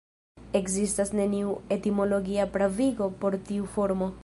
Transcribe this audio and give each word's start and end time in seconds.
Ekzistas 0.59 1.11
neniu 1.19 1.51
etimologia 1.77 2.49
pravigo 2.57 3.13
por 3.23 3.41
tiu 3.51 3.71
formo. 3.77 4.13